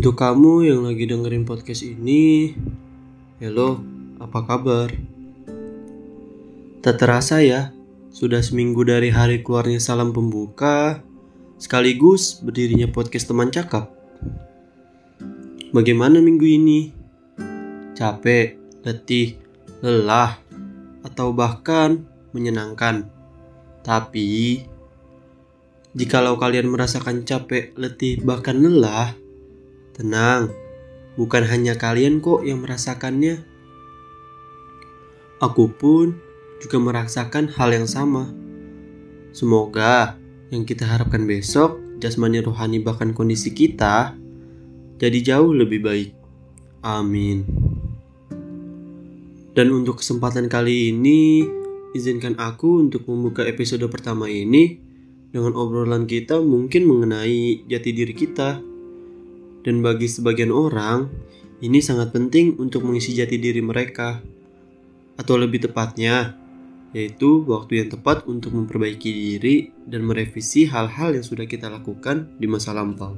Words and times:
Untuk 0.00 0.16
kamu 0.16 0.64
yang 0.64 0.80
lagi 0.88 1.04
dengerin 1.04 1.44
podcast 1.44 1.84
ini, 1.84 2.56
hello, 3.36 3.84
apa 4.16 4.48
kabar? 4.48 4.88
Tak 6.80 6.96
terasa 6.96 7.44
ya, 7.44 7.76
sudah 8.08 8.40
seminggu 8.40 8.80
dari 8.80 9.12
hari 9.12 9.44
keluarnya 9.44 9.76
salam 9.76 10.16
pembuka, 10.16 11.04
sekaligus 11.60 12.40
berdirinya 12.40 12.88
podcast 12.88 13.28
teman 13.28 13.52
cakap. 13.52 13.92
Bagaimana 15.68 16.16
minggu 16.24 16.48
ini? 16.48 16.96
Capek, 17.92 18.56
letih, 18.80 19.36
lelah, 19.84 20.40
atau 21.04 21.36
bahkan 21.36 22.08
menyenangkan. 22.32 23.04
Tapi, 23.84 24.64
jikalau 25.92 26.40
kalian 26.40 26.72
merasakan 26.72 27.28
capek, 27.28 27.76
letih, 27.76 28.16
bahkan 28.24 28.56
lelah, 28.56 29.12
Tenang, 30.00 30.48
bukan 31.20 31.44
hanya 31.44 31.76
kalian 31.76 32.24
kok 32.24 32.40
yang 32.40 32.64
merasakannya. 32.64 33.44
Aku 35.44 35.68
pun 35.76 36.16
juga 36.56 36.80
merasakan 36.80 37.52
hal 37.52 37.68
yang 37.76 37.84
sama. 37.84 38.32
Semoga 39.36 40.16
yang 40.48 40.64
kita 40.64 40.88
harapkan 40.88 41.28
besok, 41.28 41.76
jasmani 42.00 42.40
rohani 42.40 42.80
bahkan 42.80 43.12
kondisi 43.12 43.52
kita 43.52 44.16
jadi 44.96 45.36
jauh 45.36 45.52
lebih 45.52 45.84
baik. 45.84 46.16
Amin. 46.80 47.44
Dan 49.52 49.68
untuk 49.68 50.00
kesempatan 50.00 50.48
kali 50.48 50.96
ini, 50.96 51.44
izinkan 51.92 52.40
aku 52.40 52.88
untuk 52.88 53.04
membuka 53.04 53.44
episode 53.44 53.84
pertama 53.92 54.32
ini 54.32 54.80
dengan 55.28 55.52
obrolan 55.60 56.08
kita 56.08 56.40
mungkin 56.40 56.88
mengenai 56.88 57.68
jati 57.68 57.92
diri 57.92 58.16
kita 58.16 58.69
dan 59.60 59.84
bagi 59.84 60.08
sebagian 60.08 60.48
orang, 60.48 61.12
ini 61.60 61.84
sangat 61.84 62.16
penting 62.16 62.56
untuk 62.56 62.84
mengisi 62.88 63.12
jati 63.12 63.36
diri 63.36 63.60
mereka. 63.60 64.24
Atau 65.20 65.36
lebih 65.36 65.68
tepatnya, 65.68 66.32
yaitu 66.96 67.44
waktu 67.44 67.84
yang 67.84 67.88
tepat 67.92 68.24
untuk 68.24 68.56
memperbaiki 68.56 69.10
diri 69.12 69.68
dan 69.84 70.08
merevisi 70.08 70.64
hal-hal 70.64 71.12
yang 71.12 71.24
sudah 71.26 71.44
kita 71.44 71.68
lakukan 71.68 72.32
di 72.40 72.48
masa 72.48 72.72
lampau. 72.72 73.12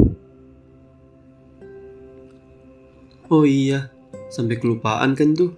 Oh 3.30 3.46
iya, 3.46 3.94
sampai 4.28 4.58
kelupaan 4.58 5.14
kan 5.14 5.32
tuh. 5.32 5.54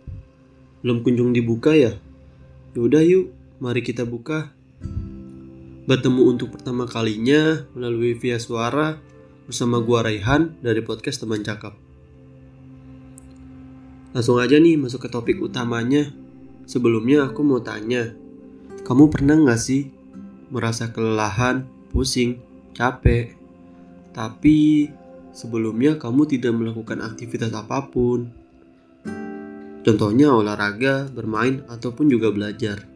Belum 0.84 1.00
kunjung 1.00 1.32
dibuka 1.32 1.72
ya? 1.72 1.96
Yaudah 2.76 3.02
yuk, 3.02 3.32
mari 3.59 3.80
kita 3.80 4.04
buka. 4.04 4.53
Bertemu 5.88 6.22
untuk 6.28 6.53
pertama 6.54 6.84
kalinya 6.84 7.64
melalui 7.72 8.14
via 8.16 8.36
suara 8.36 9.00
bersama 9.44 9.81
gua 9.81 10.09
Raihan 10.09 10.56
dari 10.65 10.81
podcast 10.81 11.21
Teman 11.21 11.44
Cakap. 11.44 11.77
Langsung 14.15 14.38
aja 14.41 14.56
nih 14.56 14.78
masuk 14.78 15.05
ke 15.05 15.09
topik 15.10 15.43
utamanya. 15.43 16.09
Sebelumnya 16.65 17.28
aku 17.28 17.44
mau 17.44 17.60
tanya, 17.60 18.16
kamu 18.88 19.12
pernah 19.12 19.37
nggak 19.37 19.60
sih 19.60 19.93
merasa 20.49 20.88
kelelahan, 20.94 21.69
pusing, 21.93 22.41
capek, 22.72 23.37
tapi 24.15 24.88
sebelumnya 25.34 25.99
kamu 25.99 26.25
tidak 26.31 26.54
melakukan 26.54 27.03
aktivitas 27.03 27.53
apa 27.53 27.91
pun? 27.91 28.31
Contohnya 29.84 30.33
olahraga, 30.33 31.10
bermain, 31.12 31.60
ataupun 31.69 32.09
juga 32.09 32.33
belajar. 32.33 32.88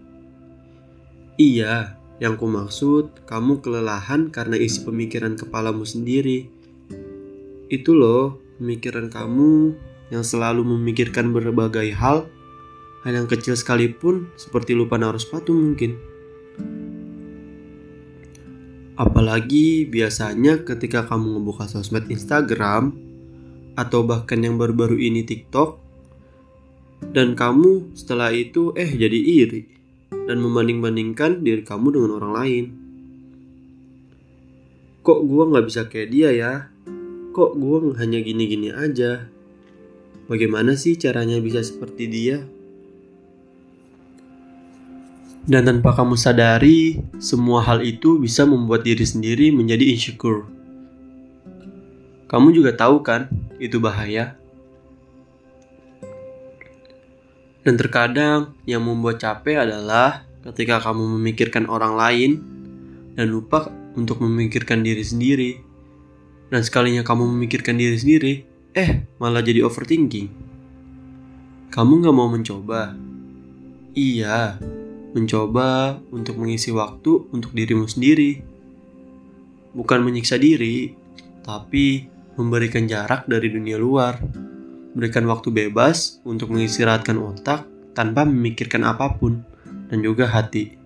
Iya, 1.36 1.97
yang 2.18 2.34
ku 2.34 2.50
maksud, 2.50 3.22
kamu 3.30 3.62
kelelahan 3.62 4.34
karena 4.34 4.58
isi 4.58 4.82
pemikiran 4.82 5.38
kepalamu 5.38 5.86
sendiri. 5.86 6.50
Itu 7.70 7.94
loh, 7.94 8.42
pemikiran 8.58 9.06
kamu 9.06 9.78
yang 10.10 10.26
selalu 10.26 10.66
memikirkan 10.66 11.30
berbagai 11.30 11.94
hal, 11.94 12.26
hal 13.06 13.12
yang 13.14 13.30
kecil 13.30 13.54
sekalipun 13.54 14.34
seperti 14.34 14.74
lupa 14.74 14.98
naruh 14.98 15.22
sepatu 15.22 15.54
mungkin. 15.54 15.94
Apalagi 18.98 19.86
biasanya 19.86 20.66
ketika 20.66 21.06
kamu 21.06 21.38
ngebuka 21.38 21.70
sosmed 21.70 22.10
Instagram 22.10 22.98
atau 23.78 24.02
bahkan 24.02 24.42
yang 24.42 24.58
baru-baru 24.58 24.98
ini 24.98 25.22
TikTok 25.22 25.78
dan 27.14 27.38
kamu 27.38 27.94
setelah 27.94 28.34
itu 28.34 28.74
eh 28.74 28.90
jadi 28.90 29.14
iri 29.14 29.77
dan 30.28 30.44
membanding-bandingkan 30.44 31.40
diri 31.40 31.64
kamu 31.64 31.96
dengan 31.96 32.10
orang 32.20 32.32
lain. 32.36 32.64
Kok 35.00 35.24
gue 35.24 35.42
gak 35.56 35.64
bisa 35.64 35.82
kayak 35.88 36.08
dia 36.12 36.28
ya? 36.36 36.52
Kok 37.32 37.56
gue 37.56 37.96
hanya 37.96 38.20
gini-gini 38.20 38.68
aja? 38.68 39.24
Bagaimana 40.28 40.76
sih 40.76 41.00
caranya 41.00 41.40
bisa 41.40 41.64
seperti 41.64 42.04
dia? 42.06 42.44
Dan 45.48 45.64
tanpa 45.64 45.96
kamu 45.96 46.12
sadari, 46.12 47.00
semua 47.16 47.64
hal 47.64 47.80
itu 47.80 48.20
bisa 48.20 48.44
membuat 48.44 48.84
diri 48.84 49.08
sendiri 49.08 49.48
menjadi 49.48 49.88
insecure. 49.88 50.44
Kamu 52.28 52.52
juga 52.52 52.76
tahu 52.76 53.00
kan, 53.00 53.32
itu 53.56 53.80
bahaya. 53.80 54.37
Dan 57.68 57.76
terkadang 57.76 58.56
yang 58.64 58.80
membuat 58.80 59.20
capek 59.20 59.68
adalah 59.68 60.24
ketika 60.40 60.80
kamu 60.80 61.20
memikirkan 61.20 61.68
orang 61.68 62.00
lain 62.00 62.30
dan 63.12 63.28
lupa 63.28 63.68
untuk 63.92 64.24
memikirkan 64.24 64.80
diri 64.80 65.04
sendiri. 65.04 65.52
Dan 66.48 66.64
sekalinya 66.64 67.04
kamu 67.04 67.28
memikirkan 67.28 67.76
diri 67.76 67.92
sendiri, 68.00 68.32
eh 68.72 69.04
malah 69.20 69.44
jadi 69.44 69.68
overthinking. 69.68 70.32
Kamu 71.68 72.08
gak 72.08 72.16
mau 72.16 72.32
mencoba? 72.32 72.96
Iya, 73.92 74.56
mencoba 75.12 76.00
untuk 76.08 76.40
mengisi 76.40 76.72
waktu 76.72 77.28
untuk 77.36 77.52
dirimu 77.52 77.84
sendiri. 77.84 78.40
Bukan 79.76 80.08
menyiksa 80.08 80.40
diri, 80.40 80.96
tapi 81.44 82.08
memberikan 82.40 82.88
jarak 82.88 83.28
dari 83.28 83.52
dunia 83.52 83.76
luar 83.76 84.47
berikan 84.96 85.28
waktu 85.28 85.52
bebas 85.52 86.20
untuk 86.24 86.52
mengistirahatkan 86.52 87.16
otak 87.20 87.68
tanpa 87.92 88.24
memikirkan 88.24 88.86
apa 88.86 89.16
pun 89.18 89.42
dan 89.90 90.00
juga 90.00 90.28
hati. 90.28 90.78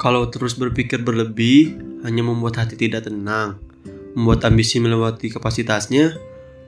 Kalau 0.00 0.32
terus 0.32 0.56
berpikir 0.56 1.04
berlebih, 1.04 1.76
hanya 2.08 2.24
membuat 2.24 2.64
hati 2.64 2.72
tidak 2.80 3.04
tenang, 3.04 3.60
membuat 4.16 4.48
ambisi 4.48 4.80
melewati 4.80 5.28
kapasitasnya, 5.28 6.16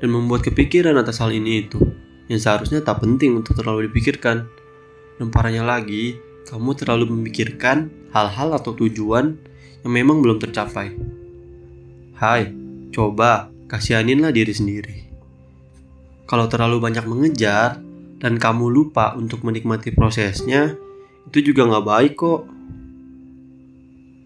dan 0.05 0.09
membuat 0.13 0.45
kepikiran 0.45 1.01
atas 1.01 1.25
hal 1.25 1.33
ini 1.33 1.65
itu, 1.65 1.81
yang 2.29 2.37
seharusnya 2.37 2.85
tak 2.85 3.01
penting 3.01 3.41
untuk 3.41 3.57
terlalu 3.57 3.89
dipikirkan. 3.89 4.45
Dan 5.17 5.33
parahnya 5.33 5.65
lagi, 5.65 6.21
kamu 6.45 6.77
terlalu 6.77 7.09
memikirkan 7.09 7.89
hal-hal 8.13 8.53
atau 8.53 8.77
tujuan 8.77 9.41
yang 9.81 9.93
memang 9.93 10.21
belum 10.21 10.37
tercapai. 10.37 10.93
Hai, 12.19 12.53
coba 12.93 13.52
kasihaninlah 13.73 14.37
diri 14.37 14.53
sendiri. 14.53 14.97
Kalau 16.29 16.45
terlalu 16.45 16.77
banyak 16.77 17.09
mengejar 17.09 17.81
dan 18.21 18.37
kamu 18.37 18.69
lupa 18.69 19.17
untuk 19.17 19.41
menikmati 19.49 19.97
prosesnya, 19.97 20.77
itu 21.25 21.41
juga 21.41 21.65
nggak 21.65 21.87
baik 21.89 22.13
kok. 22.13 22.43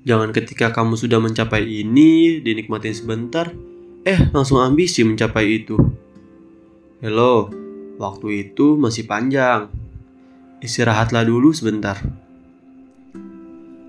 Jangan 0.03 0.35
ketika 0.35 0.75
kamu 0.75 0.99
sudah 0.99 1.23
mencapai 1.23 1.63
ini, 1.63 2.43
dinikmatin 2.43 2.95
sebentar, 2.95 3.55
eh 4.03 4.19
langsung 4.35 4.59
ambisi 4.59 5.07
mencapai 5.07 5.63
itu. 5.63 5.79
Hello, 6.99 7.47
waktu 8.03 8.51
itu 8.51 8.75
masih 8.75 9.07
panjang. 9.07 9.71
Istirahatlah 10.59 11.23
dulu 11.23 11.55
sebentar. 11.55 12.03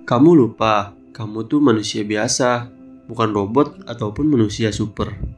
Kamu 0.06 0.30
lupa, 0.38 0.94
kamu 1.14 1.50
tuh 1.50 1.62
manusia 1.62 2.02
biasa, 2.06 2.70
bukan 3.10 3.30
robot 3.34 3.86
ataupun 3.86 4.26
manusia 4.26 4.74
super. 4.74 5.37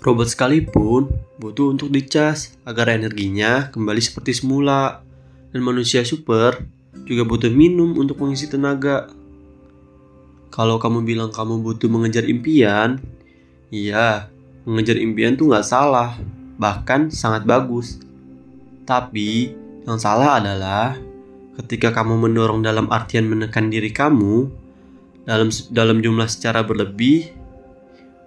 Robot 0.00 0.32
sekalipun 0.32 1.12
butuh 1.36 1.76
untuk 1.76 1.92
dicas 1.92 2.56
agar 2.64 2.88
energinya 2.96 3.68
kembali 3.68 4.00
seperti 4.00 4.32
semula. 4.32 5.04
Dan 5.50 5.66
manusia 5.66 6.06
super 6.06 6.62
juga 7.04 7.26
butuh 7.26 7.50
minum 7.52 7.98
untuk 8.00 8.22
mengisi 8.22 8.48
tenaga. 8.48 9.10
Kalau 10.48 10.80
kamu 10.80 11.04
bilang 11.04 11.30
kamu 11.34 11.60
butuh 11.60 11.90
mengejar 11.90 12.24
impian, 12.26 13.02
iya, 13.68 14.30
mengejar 14.62 14.96
impian 14.96 15.34
tuh 15.34 15.50
nggak 15.50 15.66
salah, 15.66 16.16
bahkan 16.56 17.10
sangat 17.10 17.44
bagus. 17.44 17.98
Tapi 18.86 19.52
yang 19.84 19.98
salah 19.98 20.38
adalah 20.38 20.98
ketika 21.60 21.90
kamu 21.92 22.30
mendorong 22.30 22.62
dalam 22.62 22.88
artian 22.88 23.28
menekan 23.28 23.68
diri 23.68 23.92
kamu 23.92 24.48
dalam 25.28 25.52
dalam 25.70 25.98
jumlah 26.00 26.26
secara 26.26 26.64
berlebih, 26.64 27.30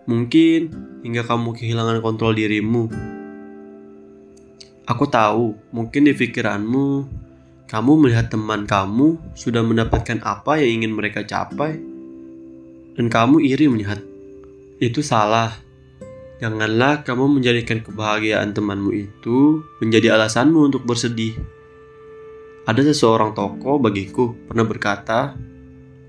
mungkin 0.03 0.71
hingga 1.03 1.23
kamu 1.23 1.55
kehilangan 1.55 1.99
kontrol 2.03 2.35
dirimu. 2.35 2.91
Aku 4.83 5.07
tahu, 5.07 5.55
mungkin 5.71 6.11
di 6.11 6.11
pikiranmu, 6.11 7.07
kamu 7.71 7.91
melihat 8.03 8.27
teman 8.27 8.67
kamu 8.67 9.15
sudah 9.31 9.63
mendapatkan 9.63 10.19
apa 10.27 10.59
yang 10.59 10.83
ingin 10.83 10.91
mereka 10.91 11.23
capai, 11.23 11.79
dan 12.99 13.07
kamu 13.07 13.47
iri 13.47 13.71
melihat 13.71 14.03
itu 14.83 14.99
salah. 14.99 15.55
Janganlah 16.43 17.07
kamu 17.07 17.39
menjadikan 17.39 17.79
kebahagiaan 17.79 18.51
temanmu 18.51 18.91
itu 18.91 19.63
menjadi 19.79 20.19
alasanmu 20.19 20.67
untuk 20.67 20.83
bersedih. 20.83 21.39
Ada 22.67 22.91
seseorang 22.91 23.31
tokoh 23.31 23.79
bagiku 23.79 24.35
pernah 24.51 24.67
berkata, 24.67 25.39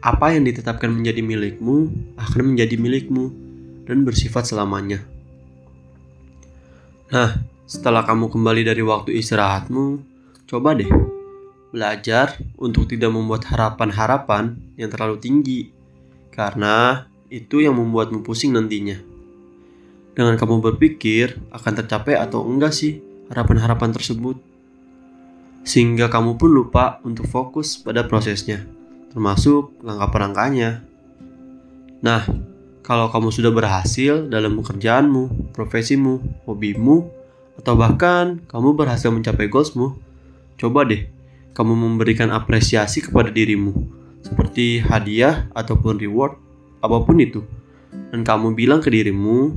"Apa 0.02 0.34
yang 0.34 0.42
ditetapkan 0.42 0.90
menjadi 0.90 1.22
milikmu 1.22 1.94
akan 2.18 2.42
menjadi 2.50 2.74
milikmu 2.74 3.43
dan 3.84 4.04
bersifat 4.04 4.48
selamanya." 4.48 5.04
Nah, 7.12 7.36
setelah 7.64 8.02
kamu 8.04 8.32
kembali 8.32 8.62
dari 8.66 8.82
waktu 8.82 9.16
istirahatmu, 9.20 10.02
coba 10.48 10.74
deh 10.74 10.88
belajar 11.74 12.38
untuk 12.54 12.86
tidak 12.86 13.10
membuat 13.10 13.50
harapan-harapan 13.50 14.54
yang 14.78 14.90
terlalu 14.90 15.18
tinggi, 15.18 15.60
karena 16.30 17.06
itu 17.30 17.58
yang 17.58 17.74
membuatmu 17.74 18.22
pusing 18.22 18.54
nantinya. 18.54 18.94
Dengan 20.14 20.38
kamu 20.38 20.62
berpikir 20.62 21.34
akan 21.50 21.72
tercapai 21.82 22.14
atau 22.14 22.46
enggak 22.46 22.70
sih 22.70 23.02
harapan-harapan 23.26 23.90
tersebut, 23.90 24.38
sehingga 25.66 26.06
kamu 26.06 26.38
pun 26.38 26.54
lupa 26.54 27.02
untuk 27.02 27.26
fokus 27.26 27.74
pada 27.74 28.06
prosesnya, 28.06 28.62
termasuk 29.10 29.74
langkah-langkahnya. 29.82 30.86
Nah, 32.06 32.22
kalau 32.84 33.08
kamu 33.08 33.32
sudah 33.32 33.48
berhasil 33.48 34.28
dalam 34.28 34.60
pekerjaanmu, 34.60 35.56
profesimu, 35.56 36.20
hobimu, 36.44 37.08
atau 37.56 37.80
bahkan 37.80 38.44
kamu 38.44 38.76
berhasil 38.76 39.08
mencapai 39.08 39.48
goalsmu, 39.48 39.96
coba 40.60 40.84
deh 40.84 41.08
kamu 41.56 41.72
memberikan 41.72 42.28
apresiasi 42.28 43.00
kepada 43.00 43.32
dirimu, 43.32 43.72
seperti 44.20 44.84
hadiah 44.84 45.48
ataupun 45.56 45.96
reward, 45.96 46.36
apa 46.84 47.00
pun 47.08 47.16
itu. 47.24 47.40
Dan 48.12 48.20
kamu 48.20 48.52
bilang 48.52 48.84
ke 48.84 48.92
dirimu, 48.92 49.56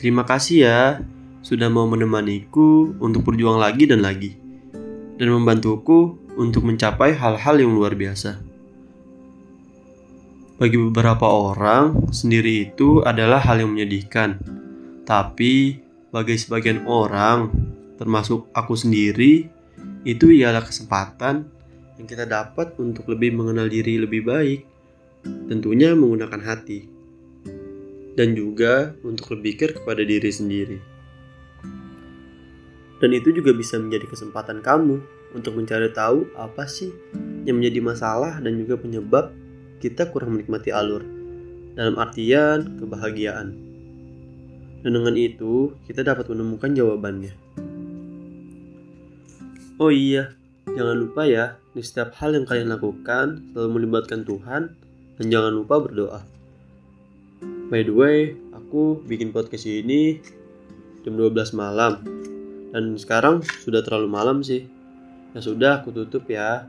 terima 0.00 0.24
kasih 0.24 0.56
ya, 0.64 0.80
sudah 1.44 1.68
mau 1.68 1.84
menemaniku 1.84 2.96
untuk 3.04 3.28
berjuang 3.28 3.60
lagi 3.60 3.84
dan 3.84 4.00
lagi, 4.00 4.32
dan 5.20 5.28
membantuku 5.28 6.16
untuk 6.40 6.64
mencapai 6.64 7.12
hal-hal 7.12 7.60
yang 7.60 7.76
luar 7.76 7.92
biasa. 7.92 8.40
Bagi 10.54 10.78
beberapa 10.78 11.26
orang, 11.26 12.14
sendiri 12.14 12.70
itu 12.70 13.02
adalah 13.02 13.42
hal 13.42 13.58
yang 13.58 13.74
menyedihkan, 13.74 14.38
tapi 15.02 15.82
bagi 16.14 16.38
sebagian 16.38 16.86
orang, 16.86 17.50
termasuk 17.98 18.46
aku 18.54 18.78
sendiri, 18.78 19.50
itu 20.06 20.30
ialah 20.30 20.62
kesempatan 20.62 21.50
yang 21.98 22.06
kita 22.06 22.22
dapat 22.22 22.70
untuk 22.78 23.10
lebih 23.10 23.34
mengenal 23.34 23.66
diri 23.66 23.98
lebih 23.98 24.22
baik, 24.22 24.62
tentunya 25.50 25.90
menggunakan 25.90 26.38
hati, 26.38 26.86
dan 28.14 28.38
juga 28.38 28.94
untuk 29.02 29.34
berpikir 29.34 29.74
kepada 29.74 30.06
diri 30.06 30.30
sendiri. 30.30 30.78
Dan 33.02 33.10
itu 33.10 33.34
juga 33.34 33.50
bisa 33.50 33.74
menjadi 33.82 34.06
kesempatan 34.06 34.62
kamu 34.62 35.02
untuk 35.34 35.58
mencari 35.58 35.90
tahu 35.90 36.30
apa 36.38 36.70
sih 36.70 36.94
yang 37.42 37.58
menjadi 37.58 37.82
masalah 37.82 38.38
dan 38.38 38.54
juga 38.54 38.78
penyebab 38.78 39.34
kita 39.78 40.10
kurang 40.10 40.38
menikmati 40.38 40.70
alur 40.74 41.02
dalam 41.74 41.98
artian 41.98 42.78
kebahagiaan. 42.78 43.54
Dan 44.84 45.00
dengan 45.00 45.16
itu, 45.16 45.72
kita 45.88 46.04
dapat 46.04 46.28
menemukan 46.28 46.76
jawabannya. 46.76 47.32
Oh 49.80 49.90
iya, 49.90 50.36
jangan 50.70 50.96
lupa 51.00 51.24
ya, 51.26 51.56
di 51.74 51.82
setiap 51.82 52.14
hal 52.20 52.36
yang 52.36 52.46
kalian 52.46 52.70
lakukan, 52.70 53.50
selalu 53.50 53.70
melibatkan 53.80 54.22
Tuhan, 54.22 54.62
dan 55.18 55.26
jangan 55.32 55.52
lupa 55.56 55.82
berdoa. 55.82 56.22
By 57.72 57.82
the 57.82 57.94
way, 57.96 58.36
aku 58.52 59.00
bikin 59.08 59.32
podcast 59.32 59.64
ini 59.64 60.20
jam 61.02 61.16
12 61.16 61.56
malam. 61.56 62.04
Dan 62.74 62.98
sekarang 63.00 63.40
sudah 63.62 63.80
terlalu 63.80 64.08
malam 64.10 64.44
sih. 64.44 64.66
Ya 65.32 65.40
sudah, 65.40 65.80
aku 65.80 65.94
tutup 65.94 66.28
ya. 66.28 66.68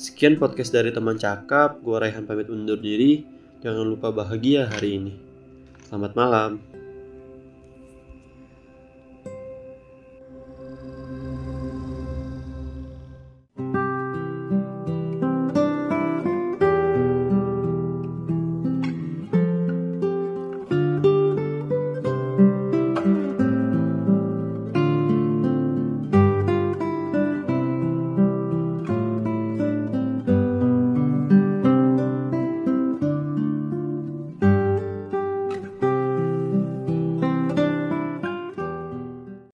Sekian 0.00 0.40
podcast 0.40 0.72
dari 0.72 0.88
teman 0.88 1.20
cakap, 1.20 1.80
gua 1.84 2.02
Raihan 2.02 2.24
pamit 2.24 2.48
undur 2.48 2.80
diri. 2.80 3.24
Jangan 3.60 3.86
lupa 3.86 4.08
bahagia 4.10 4.66
hari 4.66 4.98
ini. 4.98 5.12
Selamat 5.86 6.12
malam. 6.16 6.71